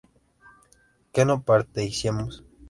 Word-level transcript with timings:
¿que 1.13 1.21
no 1.25 1.43
partiésemos? 1.49 2.33